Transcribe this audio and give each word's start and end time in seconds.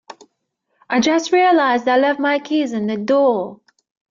I 0.89 0.99
just 0.99 1.31
realized 1.31 1.87
I 1.87 1.95
left 1.99 2.19
my 2.19 2.39
keys 2.39 2.73
in 2.73 2.87
the 2.87 2.97
door! 2.97 3.61